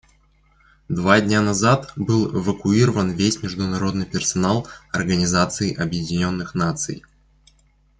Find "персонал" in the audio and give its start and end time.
4.07-4.67